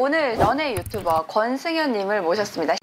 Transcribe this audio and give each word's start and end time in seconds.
오늘 0.00 0.38
연애 0.38 0.74
유튜버 0.74 1.26
권승현님을 1.26 2.22
모셨습니다. 2.22 2.76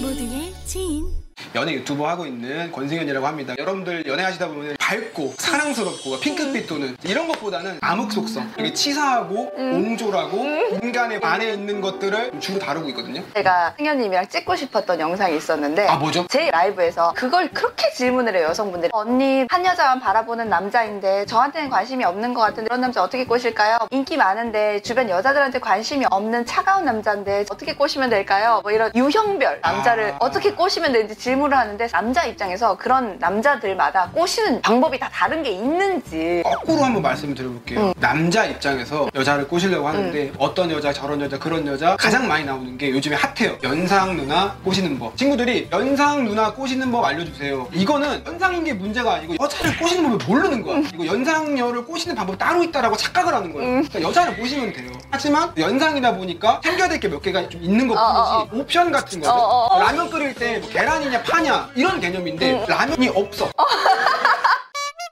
모두의 0.00 0.54
지인 0.64 1.08
연애 1.56 1.72
유튜버 1.72 2.08
하고 2.08 2.24
있는 2.24 2.70
권승현이라고 2.70 3.26
합니다. 3.26 3.56
여러분들 3.58 4.06
연애하시다 4.06 4.46
보면 4.46 4.77
밝고 4.88 5.34
사랑스럽고 5.36 6.18
핑크빛 6.18 6.66
도는 6.66 6.96
이런 7.04 7.28
것보다는 7.28 7.78
암흑 7.82 8.10
속성, 8.10 8.50
이게 8.58 8.72
치사하고 8.72 9.52
옹졸하고 9.54 10.38
인간의 10.82 11.20
안에 11.22 11.52
있는 11.52 11.82
것들을 11.82 12.40
주로 12.40 12.58
다루고 12.58 12.88
있거든요. 12.90 13.22
제가 13.34 13.74
승현님이랑 13.76 14.28
찍고 14.28 14.56
싶었던 14.56 14.98
영상이 14.98 15.36
있었는데 15.36 15.86
아 15.88 15.96
뭐죠? 15.96 16.26
제 16.30 16.50
라이브에서 16.50 17.12
그걸 17.14 17.50
그렇게 17.50 17.90
질문을 17.90 18.34
해요 18.34 18.46
여성분들이 18.48 18.90
언니 18.94 19.44
한 19.50 19.66
여자만 19.66 20.00
바라보는 20.00 20.48
남자인데 20.48 21.26
저한테는 21.26 21.68
관심이 21.68 22.02
없는 22.04 22.32
것 22.32 22.40
같은데 22.40 22.68
그런 22.68 22.80
남자 22.80 23.02
어떻게 23.02 23.26
꼬실까요? 23.26 23.76
인기 23.90 24.16
많은데 24.16 24.80
주변 24.80 25.10
여자들한테 25.10 25.58
관심이 25.58 26.06
없는 26.10 26.46
차가운 26.46 26.86
남자인데 26.86 27.44
어떻게 27.50 27.74
꼬시면 27.74 28.08
될까요? 28.08 28.60
뭐 28.62 28.72
이런 28.72 28.90
유형별 28.94 29.60
남자를 29.60 30.12
아. 30.12 30.16
어떻게 30.20 30.54
꼬시면 30.54 30.92
되는지 30.92 31.14
질문을 31.14 31.54
하는데 31.54 31.86
남자 31.88 32.24
입장에서 32.24 32.78
그런 32.78 33.18
남자들마다 33.18 34.12
꼬시는 34.14 34.62
방법 34.62 34.77
이 34.94 34.98
다 34.98 35.08
다른 35.12 35.42
게 35.42 35.50
있는지 35.50 36.42
거꾸로 36.44 36.82
한번 36.82 37.02
말씀을 37.02 37.34
드려볼게요. 37.34 37.92
남자 38.00 38.44
입장에서 38.46 39.08
여자를 39.14 39.46
꼬시려고 39.46 39.86
하는데 39.88 40.32
어떤 40.38 40.70
여자, 40.70 40.92
저런 40.92 41.20
여자, 41.20 41.38
그런 41.38 41.66
여자 41.66 41.96
가장 41.96 42.26
많이 42.26 42.44
나오는 42.44 42.76
게 42.78 42.90
요즘에 42.90 43.16
핫해요. 43.16 43.58
연상 43.62 44.16
누나 44.16 44.56
꼬시는 44.64 44.98
법. 44.98 45.16
친구들이 45.16 45.68
연상 45.72 46.24
누나 46.24 46.52
꼬시는 46.52 46.90
법 46.90 47.04
알려주세요. 47.04 47.68
이거는 47.72 48.22
연상인 48.26 48.64
게 48.64 48.72
문제가 48.72 49.14
아니고 49.14 49.36
여자를 49.40 49.76
꼬시는 49.78 50.04
법을 50.18 50.26
모르는 50.26 50.62
거야. 50.62 50.82
이거 50.94 51.06
연상녀를 51.06 51.84
꼬시는 51.84 52.14
방법이 52.16 52.38
따로 52.38 52.62
있다라고 52.64 52.96
착각을 52.96 53.34
하는 53.34 53.52
거예요. 53.52 53.68
그러니까 53.82 54.02
여자를 54.02 54.36
꼬시면 54.36 54.72
돼요. 54.72 54.90
하지만 55.10 55.52
연상이다 55.56 56.14
보니까 56.16 56.60
챙겨야 56.62 56.88
될 56.88 56.98
게 57.00 57.08
몇 57.08 57.22
개가 57.22 57.48
좀 57.48 57.62
있는 57.62 57.86
것 57.86 57.94
어, 57.96 58.46
뿐이지 58.50 58.60
옵션 58.62 58.90
같은 58.92 59.20
거죠. 59.20 59.32
어, 59.32 59.36
어, 59.36 59.76
어. 59.76 59.80
라면 59.82 60.10
끓일 60.10 60.34
때 60.34 60.58
뭐 60.58 60.68
계란이냐 60.68 61.22
파냐 61.22 61.70
이런 61.76 62.00
개념인데 62.00 62.64
라면이 62.68 63.08
없어. 63.10 63.48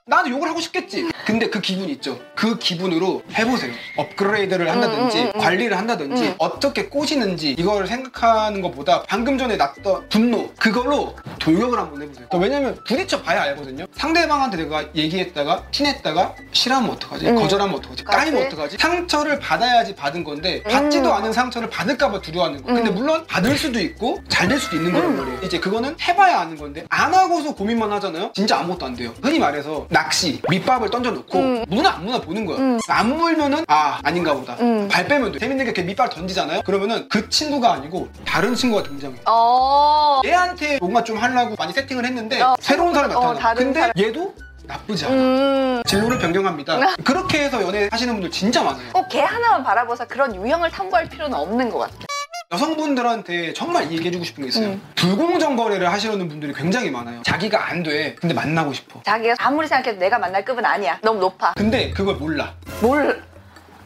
나도 0.09 0.29
욕을 0.29 0.47
하고 0.49 0.61
싶겠지. 0.61 1.09
근데 1.25 1.49
그 1.49 1.59
기분 1.59 1.89
있죠. 1.89 2.17
그 2.33 2.57
기분으로 2.57 3.21
해보세요. 3.37 3.73
업그레이드를 3.97 4.69
한다든지 4.71 5.19
음, 5.19 5.23
음, 5.27 5.31
음. 5.35 5.39
관리를 5.41 5.77
한다든지 5.77 6.23
음. 6.27 6.35
어떻게 6.37 6.85
꼬시는지 6.87 7.55
이걸 7.59 7.85
생각하는 7.87 8.61
것보다 8.61 9.03
방금 9.03 9.37
전에 9.37 9.57
났던 9.57 10.07
분노 10.07 10.49
그걸로 10.57 11.13
돌격을 11.39 11.77
한번 11.77 12.01
해보세요. 12.03 12.27
왜냐면 12.39 12.79
부딪혀 12.87 13.21
봐야 13.21 13.41
알거든요. 13.43 13.85
상대방한테 13.97 14.57
내가 14.57 14.85
얘기했다가 14.95 15.65
티냈다가 15.71 16.35
싫어하면 16.53 16.91
어떡하지? 16.91 17.27
음. 17.27 17.35
거절하면 17.35 17.75
어떡하지? 17.75 18.03
까이면. 18.05 18.45
어떡하지? 18.47 18.77
상처를 18.79 19.39
받아야지 19.39 19.93
받은 19.93 20.23
건데 20.23 20.63
받지도 20.63 21.13
않은 21.15 21.33
상처를 21.33 21.69
받을까봐 21.69 22.21
두려워하는 22.21 22.63
거. 22.63 22.73
근데 22.73 22.89
음. 22.91 22.95
물론 22.95 23.25
받을 23.27 23.57
수도 23.57 23.79
있고 23.81 24.19
잘 24.29 24.47
될 24.47 24.57
수도 24.61 24.77
있는 24.77 24.93
거란 24.93 25.17
말이에요. 25.17 25.39
이제 25.43 25.59
그거는 25.59 25.97
해봐야 26.01 26.39
아는 26.39 26.55
건데 26.55 26.85
안 26.87 27.13
하고서 27.13 27.53
고민만 27.53 27.91
하잖아요. 27.91 28.31
진짜 28.33 28.57
아무것도 28.59 28.85
안 28.85 28.95
돼요. 28.95 29.13
흔히 29.21 29.39
말해서 29.39 29.85
낚시 29.97 30.39
밑밥을 30.47 30.91
던져놓고 30.91 31.39
음. 31.39 31.65
무나 31.67 31.95
안 31.95 32.05
무나 32.05 32.21
보는 32.21 32.45
거야. 32.45 32.57
음. 32.59 32.79
안 32.87 33.17
물면은 33.17 33.65
아 33.67 33.99
아닌가 34.03 34.35
보다. 34.35 34.53
음. 34.59 34.87
발 34.87 35.07
빼면 35.07 35.31
돼. 35.31 35.39
재밌는 35.39 35.65
게 35.65 35.71
이렇게 35.71 35.81
밑밥을 35.81 36.11
던지잖아요. 36.13 36.61
그러면은 36.61 37.07
그 37.09 37.27
친구가 37.29 37.73
아니고 37.73 38.07
다른 38.23 38.53
친구가 38.53 38.83
등장해. 38.83 39.17
어... 39.25 40.21
얘한테 40.23 40.77
뭔가 40.79 41.03
좀 41.03 41.17
하려고 41.17 41.55
많이 41.57 41.73
세팅을 41.73 42.05
했는데 42.05 42.39
어, 42.41 42.55
새로운 42.59 42.93
사람이 42.93 43.15
어, 43.15 43.19
나타나. 43.19 43.39
다른 43.39 43.63
근데 43.63 43.79
사람. 43.79 43.93
얘도 43.97 44.33
나쁘지 44.67 45.05
않아. 45.05 45.15
음... 45.15 45.81
진로를 45.87 46.19
변경합니다. 46.19 46.95
그렇게 47.03 47.45
해서 47.45 47.61
연애 47.63 47.89
하시는 47.91 48.13
분들 48.13 48.29
진짜 48.29 48.61
많아요. 48.61 48.91
꼭 48.93 49.07
걔 49.09 49.21
하나만 49.21 49.63
바라봐서 49.63 50.05
그런 50.05 50.35
유형을 50.35 50.69
탐구할 50.69 51.09
필요는 51.09 51.33
없는 51.35 51.69
것 51.71 51.79
같아요. 51.79 52.06
여성분들한테 52.49 53.51
정말 53.51 53.91
얘기해주고 53.91 54.23
싶은 54.23 54.43
게 54.43 54.47
있어요. 54.47 54.67
음. 54.69 54.81
불공정 54.95 55.57
거래를 55.57 55.91
하시려는 55.91 56.29
분들이 56.29 56.53
굉장히 56.53 56.89
많아요. 56.89 57.21
자기가 57.23 57.69
안 57.69 57.83
돼. 57.83 58.15
근데 58.15 58.33
만나고 58.33 58.71
싶어. 58.71 59.01
자기가 59.03 59.35
아무리 59.39 59.67
생각해도 59.67 59.99
내가 59.99 60.17
만날 60.17 60.45
급은 60.45 60.63
아니야. 60.63 60.97
너무 61.01 61.19
높아. 61.19 61.53
근데 61.55 61.91
그걸 61.91 62.15
몰라. 62.15 62.53
뭘... 62.81 63.21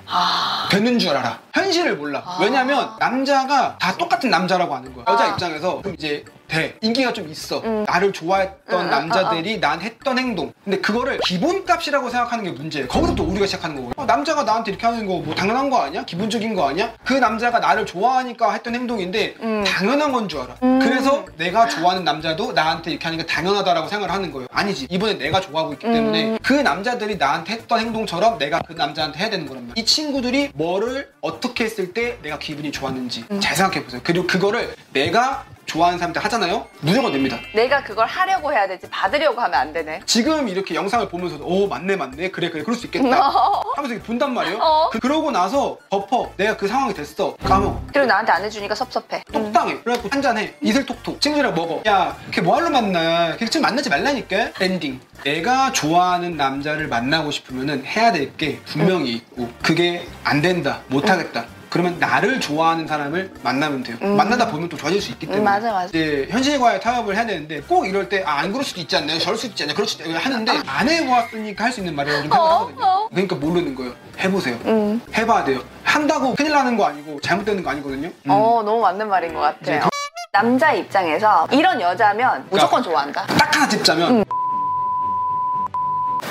아... 0.05 0.67
되는 0.69 0.99
줄 0.99 1.15
알아. 1.15 1.39
현실을 1.53 1.95
몰라. 1.95 2.21
아. 2.23 2.37
왜냐면 2.39 2.91
남자가 2.99 3.77
다 3.79 3.97
똑같은 3.97 4.29
남자라고 4.29 4.75
하는 4.75 4.93
거야. 4.93 5.05
여자 5.07 5.23
아. 5.23 5.27
입장에서 5.29 5.81
그럼 5.81 5.95
이제 5.95 6.23
돼. 6.51 6.75
인기가 6.81 7.13
좀 7.13 7.29
있어. 7.29 7.59
음. 7.63 7.85
나를 7.87 8.11
좋아했던 8.11 8.79
음, 8.81 8.85
음, 8.85 8.89
남자들이 8.89 9.59
난 9.59 9.81
했던 9.81 10.19
행동. 10.19 10.51
근데 10.63 10.79
그거를 10.79 11.19
기본값이라고 11.25 12.09
생각하는 12.09 12.43
게 12.43 12.51
문제예요. 12.51 12.87
거기서부터 12.89 13.23
우리가 13.23 13.45
시작하는 13.45 13.75
거고. 13.77 13.91
어, 13.95 14.05
남자가 14.05 14.43
나한테 14.43 14.71
이렇게 14.71 14.85
하는 14.85 15.05
거 15.07 15.21
뭐 15.21 15.35
당연한 15.35 15.69
거 15.69 15.77
아니야? 15.81 16.03
기본적인 16.03 16.55
거 16.55 16.67
아니야? 16.69 16.93
그 17.05 17.13
남자가 17.13 17.59
나를 17.59 17.85
좋아하니까 17.85 18.51
했던 18.53 18.73
행동인데 18.75 19.35
음. 19.41 19.63
당연한 19.65 20.11
건 20.11 20.27
줄 20.27 20.39
알아. 20.41 20.55
음. 20.63 20.79
그래서 20.79 21.25
내가 21.37 21.67
좋아하는 21.67 22.03
남자도 22.03 22.53
나한테 22.53 22.91
이렇게 22.91 23.03
하는 23.05 23.17
게 23.17 23.25
당연하다라고 23.25 23.87
생각을 23.87 24.13
하는 24.13 24.31
거예요. 24.31 24.47
아니지. 24.51 24.87
이번에 24.89 25.13
내가 25.15 25.39
좋아하고 25.41 25.73
있기 25.73 25.85
때문에 25.91 26.23
음. 26.31 26.37
그 26.43 26.53
남자들이 26.53 27.17
나한테 27.17 27.53
했던 27.53 27.79
행동처럼 27.79 28.37
내가 28.37 28.61
그 28.67 28.73
남자한테 28.73 29.19
해야 29.19 29.29
되는 29.29 29.45
거란 29.47 29.67
말이야. 29.67 29.73
이 29.77 29.85
친구들이 29.85 30.51
뭐를 30.53 31.09
어떻게 31.21 31.63
했을 31.65 31.93
때 31.93 32.17
내가 32.21 32.39
기분이 32.39 32.71
좋았는지 32.71 33.25
음. 33.31 33.39
잘 33.41 33.55
생각해 33.55 33.83
보세요. 33.83 34.01
그리고 34.03 34.25
그거를 34.27 34.73
내가 34.93 35.45
좋아하는 35.71 35.97
사람한테 35.97 36.19
하잖아요. 36.19 36.67
무조건 36.81 37.13
됩니다. 37.13 37.37
내가 37.55 37.81
그걸 37.81 38.05
하려고 38.05 38.51
해야 38.51 38.67
되지 38.67 38.89
받으려고 38.89 39.39
하면 39.39 39.57
안 39.57 39.71
되네. 39.71 40.01
지금 40.05 40.49
이렇게 40.49 40.75
영상을 40.75 41.07
보면서도 41.07 41.45
오 41.45 41.65
맞네 41.67 41.95
맞네 41.95 42.31
그래 42.31 42.49
그래 42.49 42.61
그럴 42.63 42.75
수 42.77 42.87
있겠다 42.87 43.05
하면서 43.07 43.93
이렇게 43.93 43.99
본단 44.05 44.33
말이에요. 44.33 44.57
어. 44.61 44.89
그, 44.91 44.99
그러고 44.99 45.31
나서 45.31 45.77
덮어 45.89 46.29
내가 46.35 46.57
그 46.57 46.67
상황이 46.67 46.93
됐어 46.93 47.35
까먹어. 47.37 47.81
그리고 47.93 48.05
나한테 48.05 48.31
안 48.33 48.43
해주니까 48.43 48.75
섭섭해. 48.75 49.23
똑당해. 49.31 49.77
그래갖고 49.79 50.09
한잔해. 50.11 50.55
이슬 50.61 50.85
톡톡. 50.85 51.21
친구들이랑 51.21 51.55
먹어. 51.55 51.81
야, 51.87 52.17
걔 52.31 52.41
뭐하러 52.41 52.69
만나? 52.69 53.37
걔 53.37 53.45
지금 53.45 53.61
만나지 53.61 53.89
말라니까? 53.89 54.49
엔딩. 54.59 54.99
내가 55.23 55.71
좋아하는 55.71 56.35
남자를 56.35 56.87
만나고 56.89 57.31
싶으면은 57.31 57.85
해야 57.85 58.11
될 58.11 58.35
게 58.37 58.59
분명히 58.65 59.11
있고, 59.13 59.49
그게 59.61 60.05
안 60.23 60.41
된다. 60.41 60.81
못하겠다. 60.87 61.45
그러면 61.71 61.97
나를 61.99 62.41
좋아하는 62.41 62.85
사람을 62.85 63.31
만나면 63.43 63.81
돼요. 63.83 63.95
음. 64.01 64.17
만나다 64.17 64.51
보면 64.51 64.67
또 64.67 64.75
좋아질 64.75 65.01
수 65.01 65.11
있기 65.11 65.25
때문에. 65.25 65.41
음, 65.41 65.45
맞아, 65.45 65.71
맞아. 65.71 65.85
이제 65.87 66.27
현실과의 66.29 66.81
타협을 66.81 67.15
해야 67.15 67.25
되는데 67.25 67.61
꼭 67.61 67.85
이럴 67.87 68.09
때 68.09 68.23
아, 68.25 68.39
안 68.39 68.51
그럴 68.51 68.65
수도 68.65 68.81
있지 68.81 68.93
않나요? 68.97 69.17
저럴 69.19 69.37
수도 69.37 69.47
있지 69.53 69.63
않나요? 69.63 69.75
그럴 69.75 69.87
수도 69.87 70.03
있 70.03 70.13
하는데 70.13 70.51
안 70.67 70.89
해보았으니까 70.89 71.63
할 71.63 71.71
수 71.71 71.79
있는 71.79 71.95
말이라고 71.95 72.23
좀 72.23 72.29
생각을 72.31 72.51
어, 72.51 72.55
하거든요. 72.59 72.85
어. 72.85 73.07
그러니까 73.09 73.35
모르는 73.37 73.73
거예요. 73.75 73.93
해보세요. 74.19 74.55
음. 74.65 75.01
해봐야 75.15 75.45
돼요. 75.45 75.61
한다고 75.85 76.35
큰일 76.35 76.51
나는 76.51 76.75
거 76.75 76.83
아니고 76.85 77.21
잘못되는 77.21 77.63
거 77.63 77.69
아니거든요. 77.69 78.09
음. 78.09 78.29
어, 78.29 78.61
너무 78.65 78.81
맞는 78.81 79.07
말인 79.07 79.33
것 79.33 79.39
같아요. 79.39 79.77
이제 79.77 79.87
남자 80.33 80.73
입장에서 80.73 81.47
이런 81.51 81.79
여자면 81.79 82.45
무조건 82.49 82.83
좋아한다. 82.83 83.25
딱 83.27 83.55
하나 83.55 83.69
찝자면 83.69 84.11
음. 84.17 84.23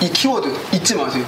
이 0.03 0.11
키워드 0.11 0.55
잊지 0.75 0.95
마세요. 0.97 1.25